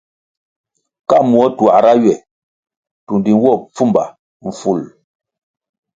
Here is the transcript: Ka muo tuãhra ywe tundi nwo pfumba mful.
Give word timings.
Ka 1.09 1.17
muo 1.29 1.45
tuãhra 1.57 1.91
ywe 2.01 2.13
tundi 3.05 3.31
nwo 3.37 3.53
pfumba 3.73 4.03
mful. 4.45 4.79